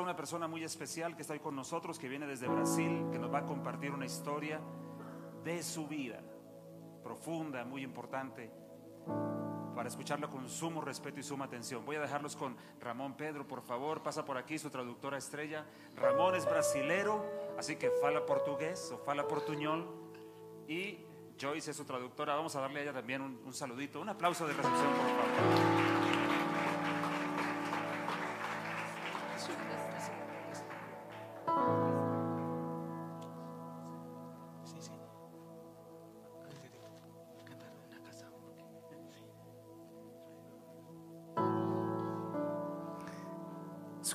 [0.00, 3.18] a una persona muy especial que está hoy con nosotros, que viene desde Brasil, que
[3.18, 4.60] nos va a compartir una historia
[5.44, 6.20] de su vida,
[7.04, 8.50] profunda, muy importante,
[9.76, 11.84] para escucharla con sumo respeto y suma atención.
[11.84, 15.64] Voy a dejarlos con Ramón Pedro, por favor, pasa por aquí su traductora estrella.
[15.94, 17.24] Ramón es brasilero,
[17.56, 19.86] así que fala portugués o fala portuñol.
[20.66, 21.06] Y
[21.40, 22.34] Joyce es su traductora.
[22.34, 25.83] Vamos a darle a ella también un, un saludito, un aplauso de recepción, por favor.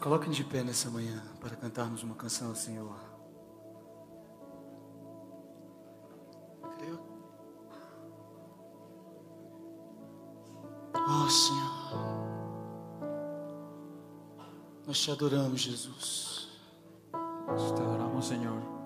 [0.00, 3.18] Coloquem de pé nessa manhã para cantarmos uma canção ao Senhor.
[11.10, 12.18] Oh Senhor,
[14.86, 16.48] nós te adoramos, Jesus.
[17.10, 18.77] Te adoramos, Señor.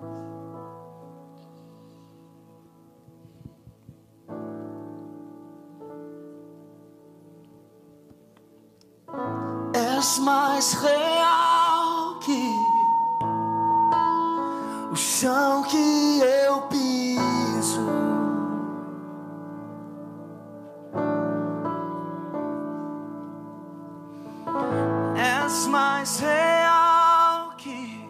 [10.03, 12.59] És mais real que
[14.91, 17.87] o chão que eu piso.
[25.15, 28.05] És mais real que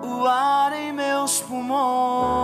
[0.00, 2.41] o ar em meus pulmões.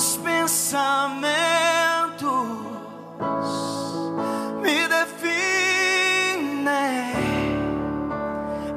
[0.00, 0.96] Teus pensamentos
[4.62, 5.12] me definem.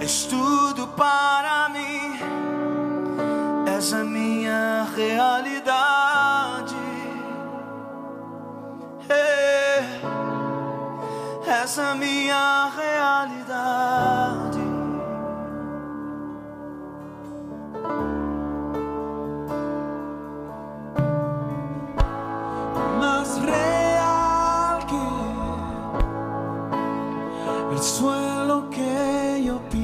[0.01, 2.19] És tudo para mim.
[3.73, 6.75] És a minha realidade.
[9.07, 9.81] É.
[11.63, 14.62] És a minha realidade.
[28.47, 29.82] lo que yo pienso.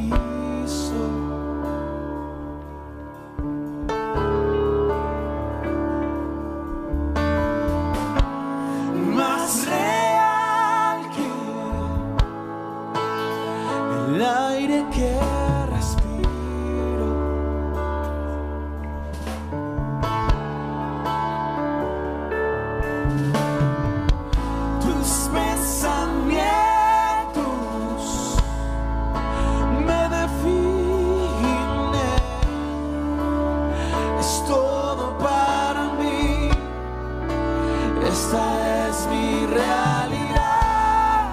[38.12, 41.28] Esta es mi realidad,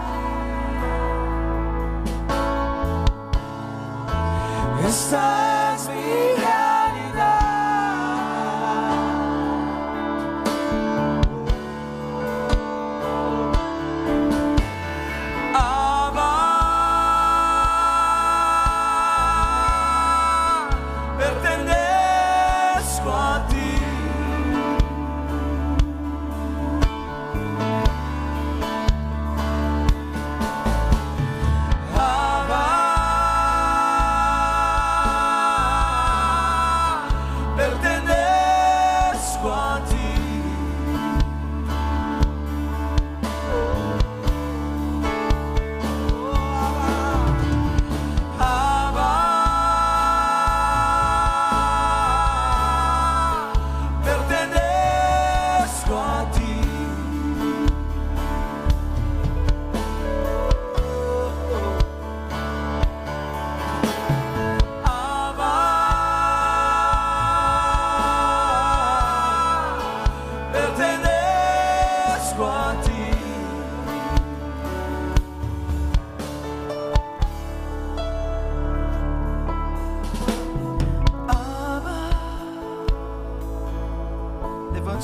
[4.87, 7.41] esta es mi realidad.
[15.55, 16.35] Abba,
[21.19, 23.96] pertenezco a ti.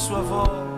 [0.02, 0.71] Sua voz.